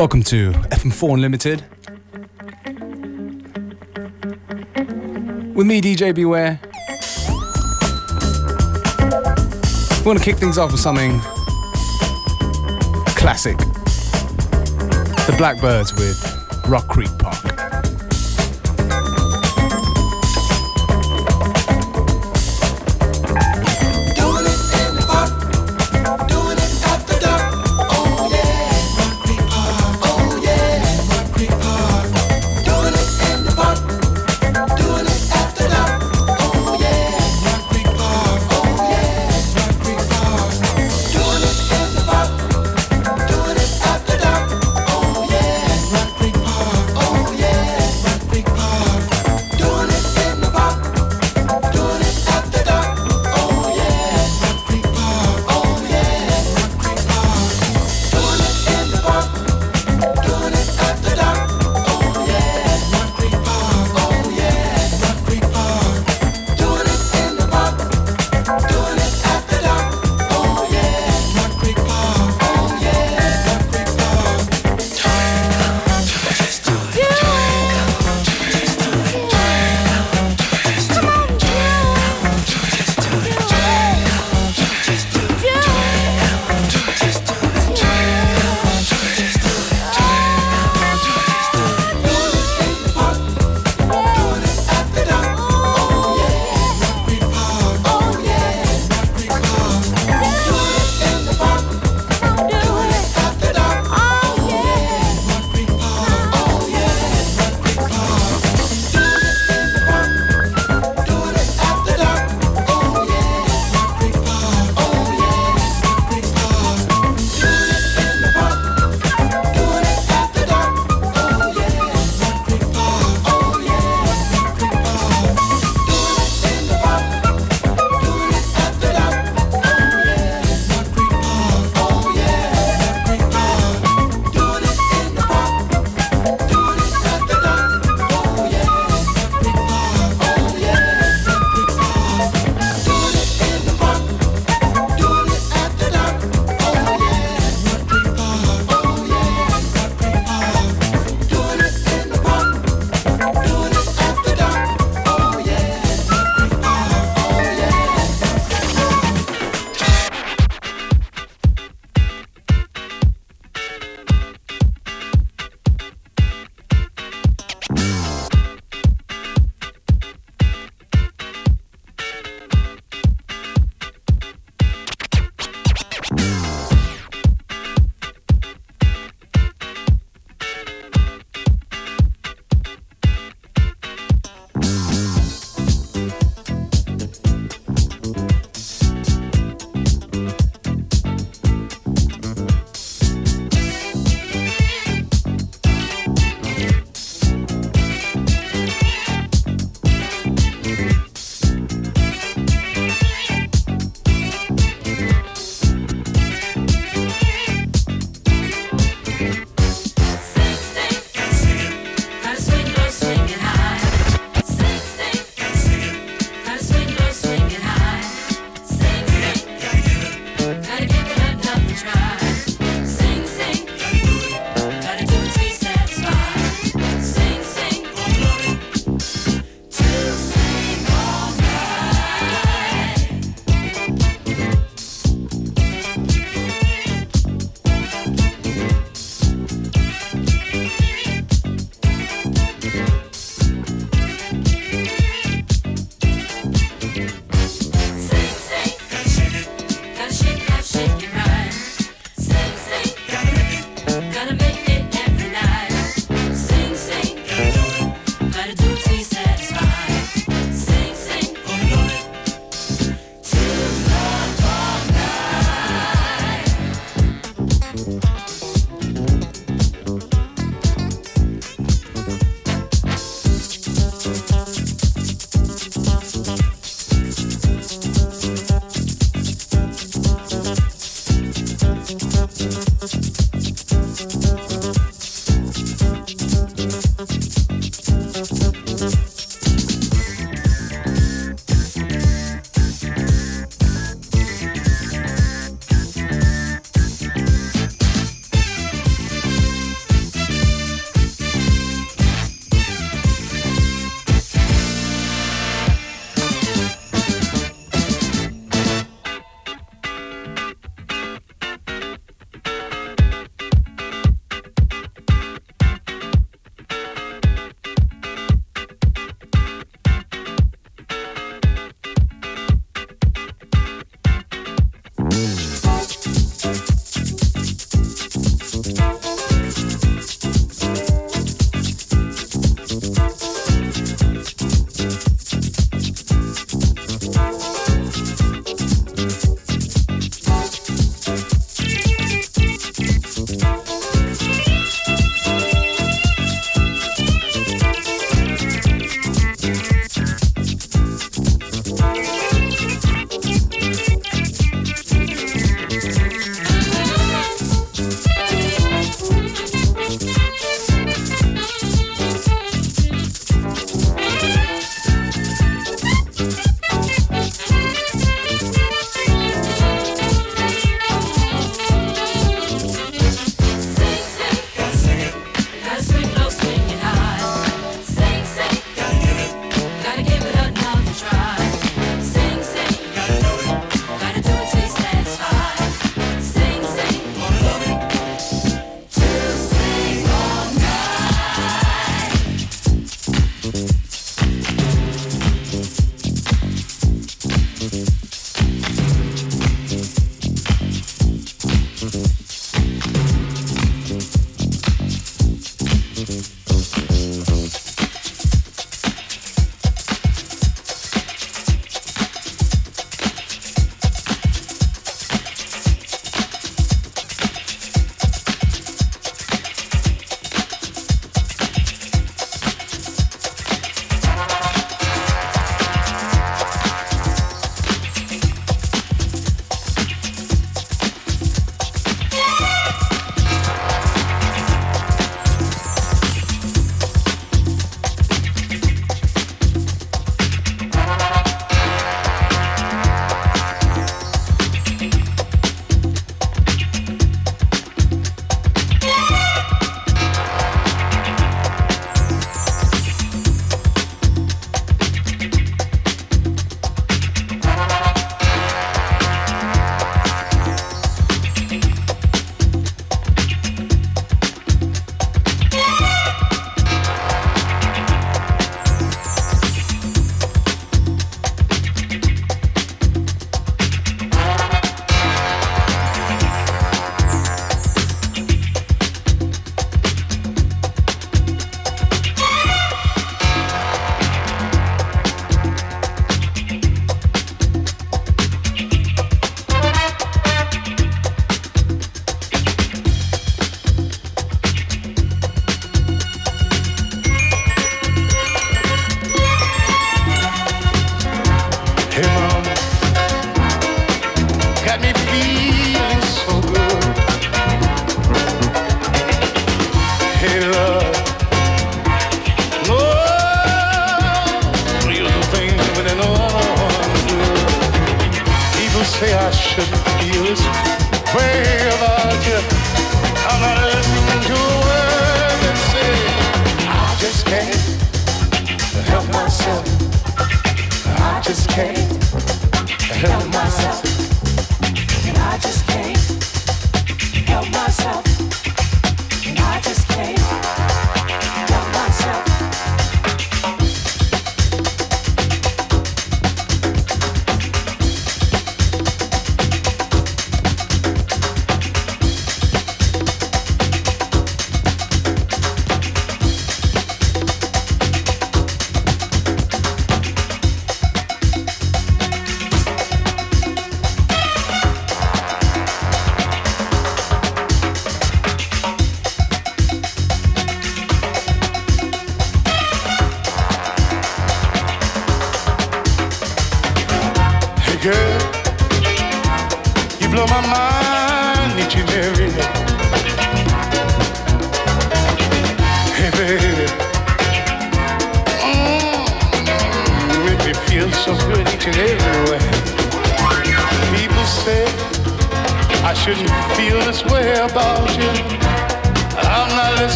Welcome 0.00 0.22
to 0.22 0.52
FM4 0.52 1.12
Unlimited. 1.12 1.62
With 5.54 5.66
me, 5.66 5.82
DJ 5.82 6.14
Beware. 6.14 6.58
We 9.98 10.06
want 10.06 10.18
to 10.18 10.24
kick 10.24 10.36
things 10.36 10.56
off 10.56 10.72
with 10.72 10.80
something 10.80 11.20
classic. 13.14 13.58
The 15.26 15.34
Blackbyrds 15.36 15.94
with 15.98 16.66
Rock 16.66 16.88
Creek 16.88 17.10
Park. 17.18 17.49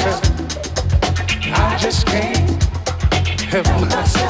myself. 0.00 0.22
I 1.52 1.76
just 1.78 2.06
can't 2.06 2.62
help 3.42 3.66
myself. 3.90 4.29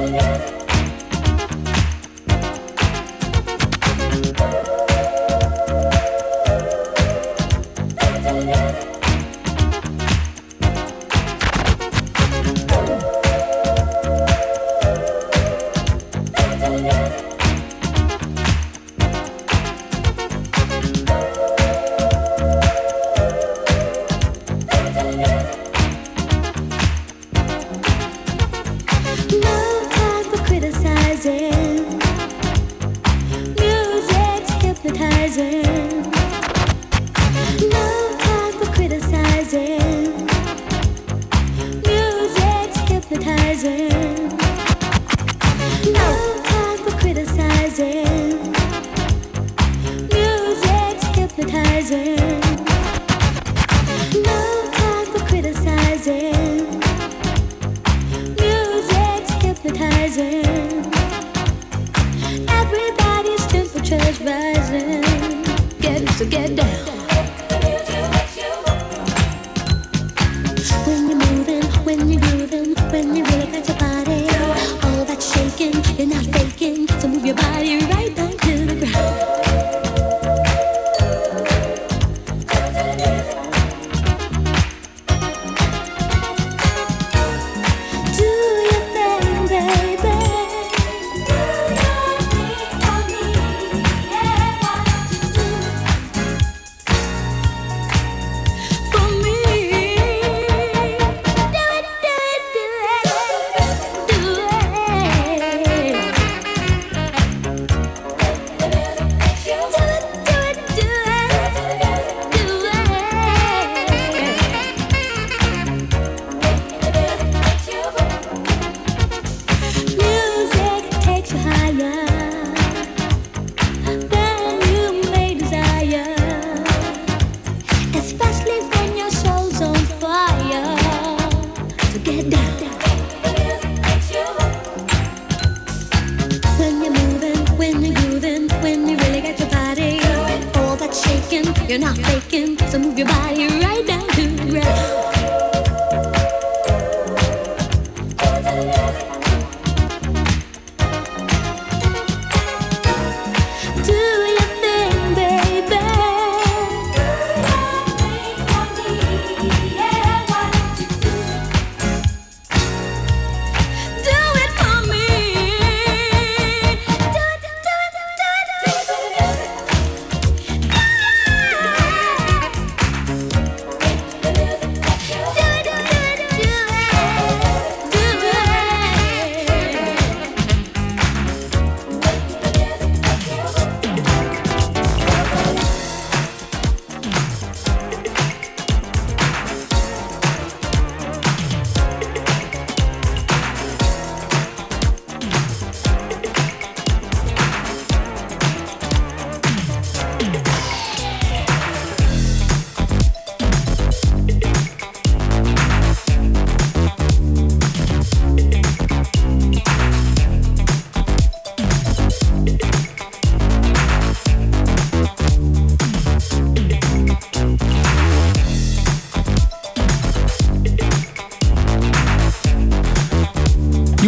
Música 0.00 0.59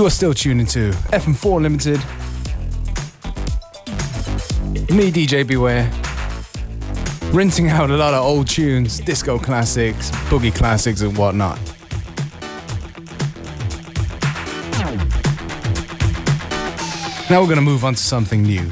You 0.03 0.07
are 0.07 0.11
still 0.11 0.35
tuning 0.35 0.67
to 0.67 0.91
FM4 1.12 1.59
Unlimited. 1.59 1.99
Me, 4.93 5.12
DJ 5.12 5.47
Beware. 5.47 5.88
Rinsing 7.33 7.69
out 7.69 7.88
a 7.88 7.97
lot 7.97 8.12
of 8.12 8.25
old 8.25 8.49
tunes, 8.49 8.99
disco 8.99 9.38
classics, 9.38 10.11
boogie 10.29 10.53
classics, 10.53 11.03
and 11.03 11.17
whatnot. 11.17 11.57
Now 17.31 17.41
we're 17.41 17.47
going 17.47 17.55
to 17.55 17.62
move 17.62 17.85
on 17.85 17.95
to 17.95 18.03
something 18.03 18.43
new. 18.43 18.69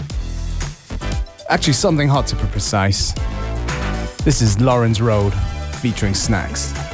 Actually, 1.48 1.74
something 1.74 2.08
hot 2.08 2.26
to 2.26 2.34
be 2.34 2.42
precise. 2.46 3.12
This 4.24 4.42
is 4.42 4.60
Lawrence 4.60 5.00
Road 5.00 5.32
featuring 5.80 6.14
Snacks. 6.14 6.89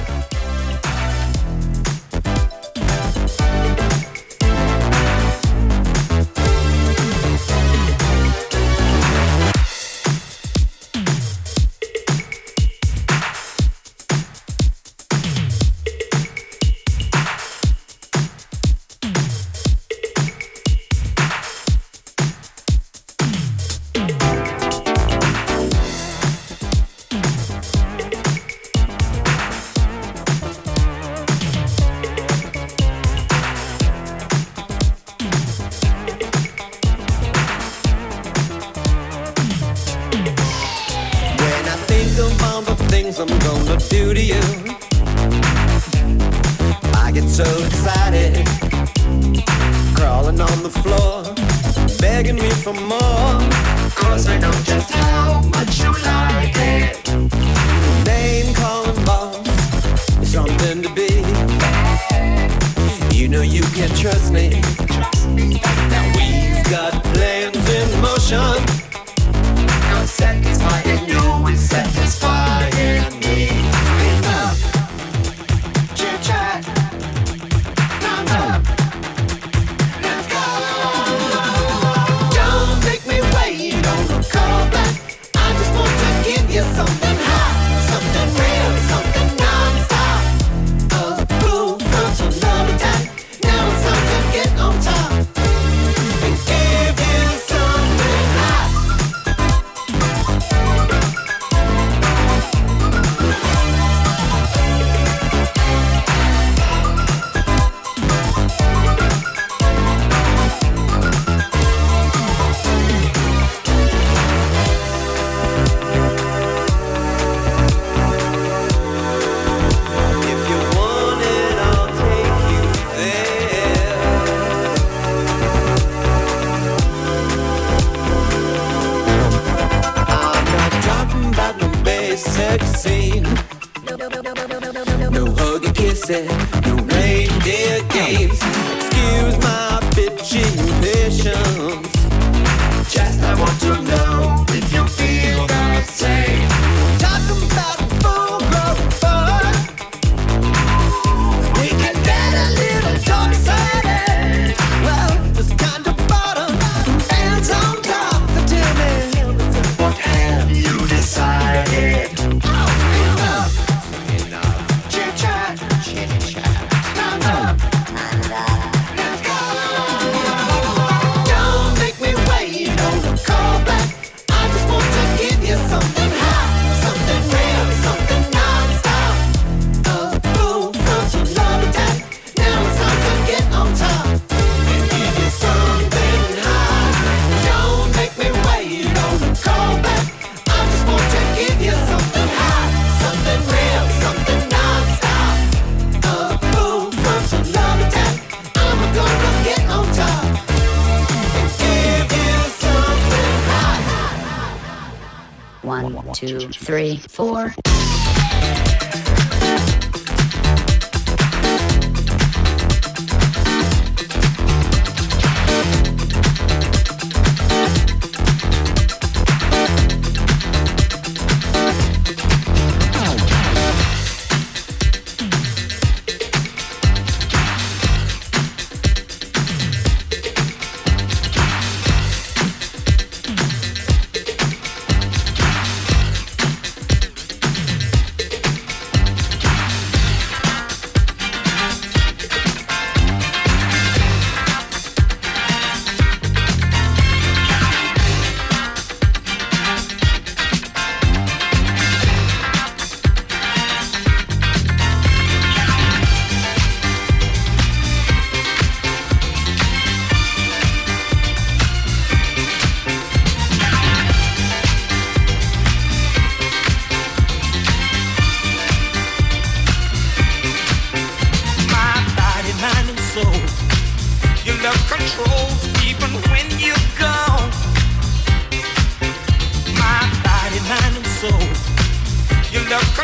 Three, 206.67 206.97
four. 207.09 207.26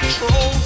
Your 0.03 0.62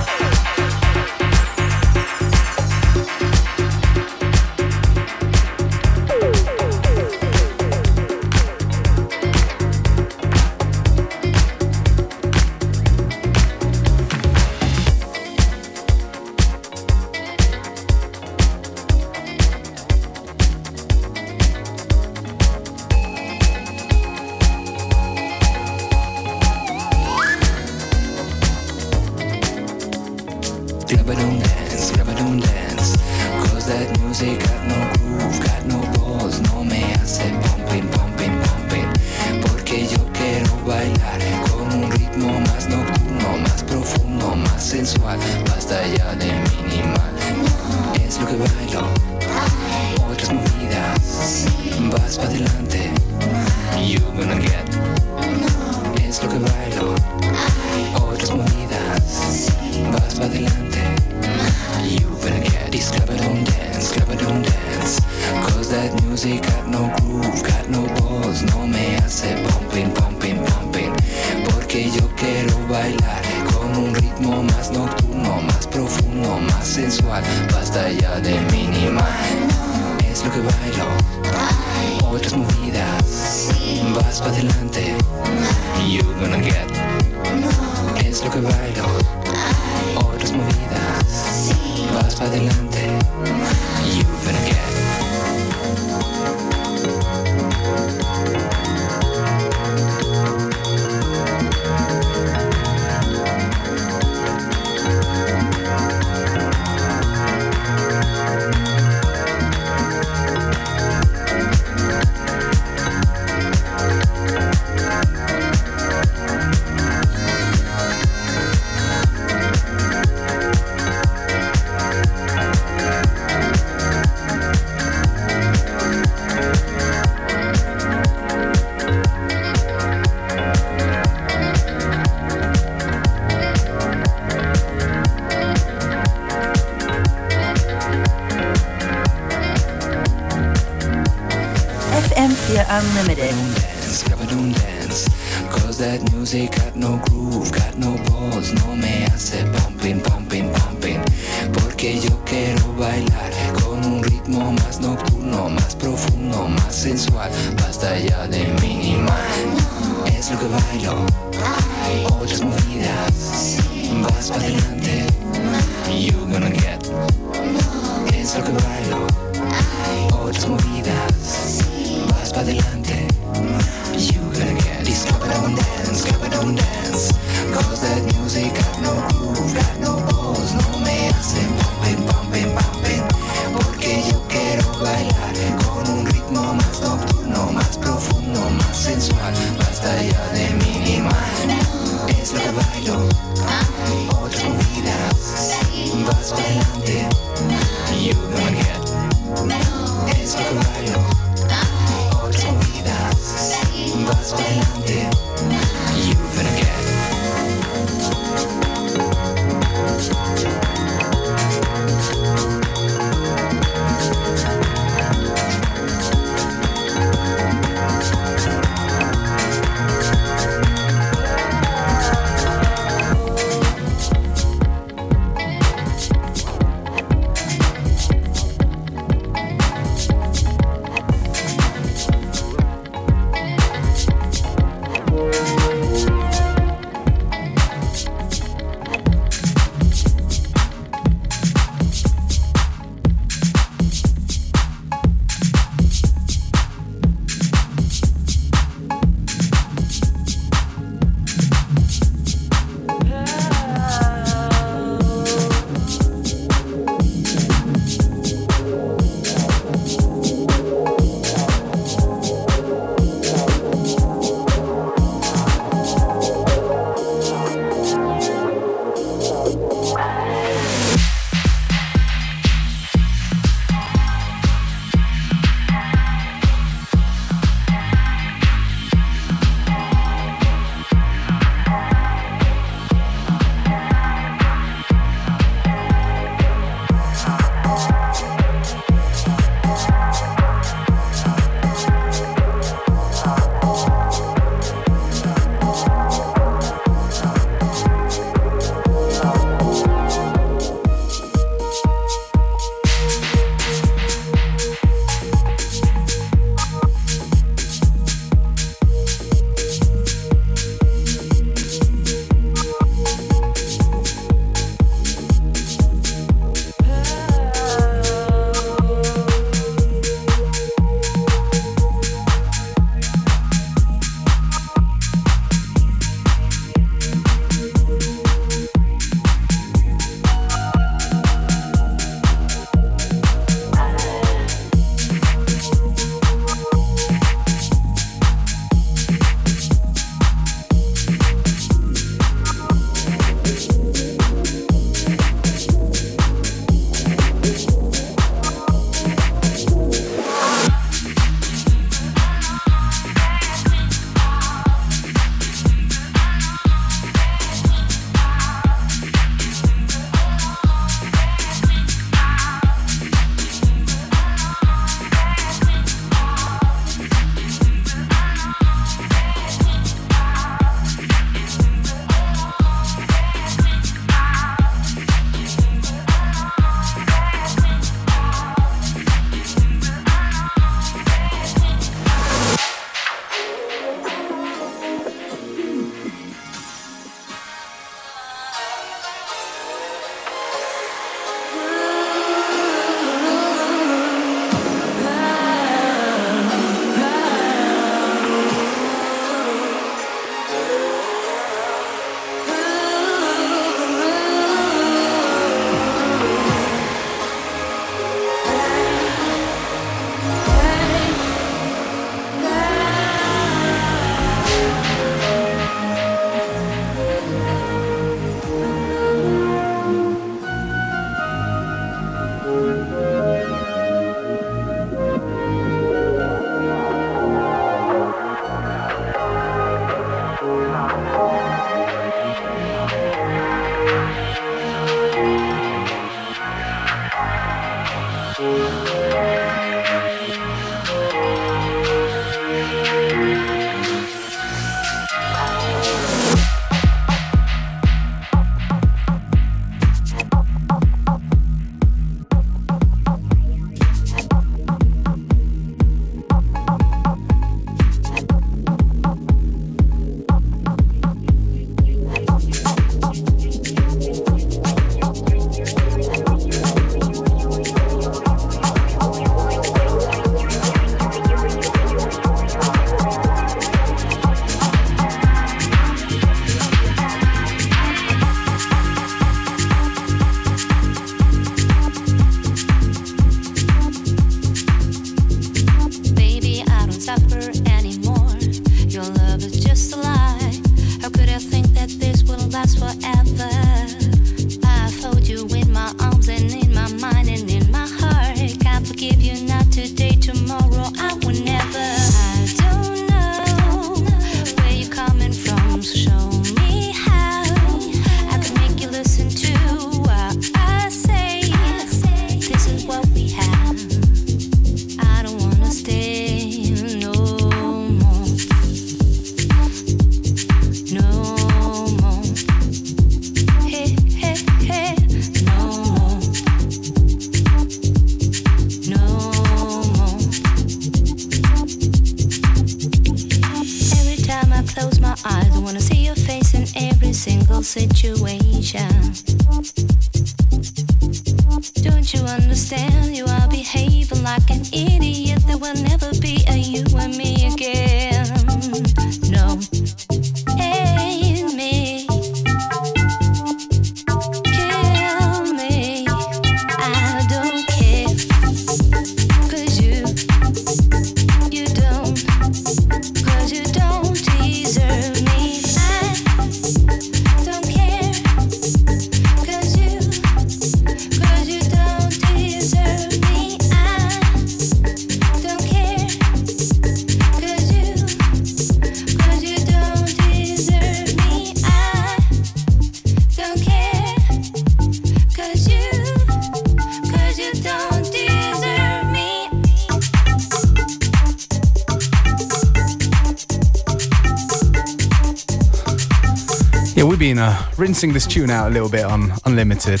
rinsing 598.02 598.14
this 598.14 598.26
tune 598.26 598.50
out 598.50 598.66
a 598.66 598.70
little 598.70 598.88
bit 598.88 599.04
on 599.04 599.32
Unlimited. 599.44 600.00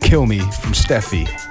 Kill 0.00 0.26
Me 0.26 0.40
from 0.40 0.72
Steffi. 0.72 1.47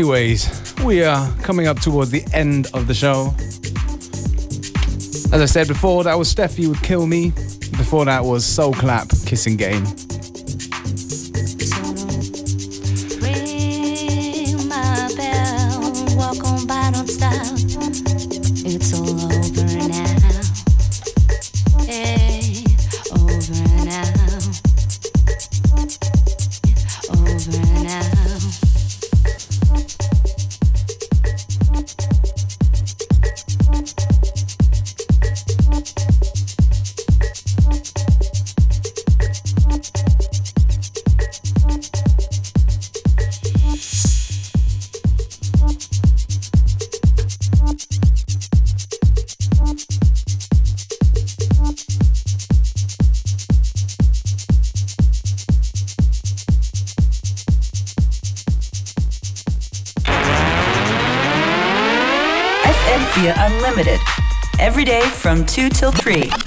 Anyways, 0.00 0.74
we 0.82 1.04
are 1.04 1.30
coming 1.42 1.66
up 1.66 1.78
towards 1.78 2.10
the 2.10 2.24
end 2.32 2.68
of 2.72 2.86
the 2.86 2.94
show. 2.94 3.34
As 5.30 5.42
I 5.42 5.44
said 5.44 5.68
before, 5.68 6.04
that 6.04 6.16
was 6.18 6.34
Steffi 6.34 6.66
would 6.66 6.80
kill 6.82 7.06
me. 7.06 7.32
Before 7.76 8.06
that 8.06 8.24
was 8.24 8.46
Soul 8.46 8.72
Clap, 8.72 9.10
Kissing 9.26 9.58
Game. 9.58 9.84
2 65.50 65.68
till 65.70 65.92
3. 65.92 66.39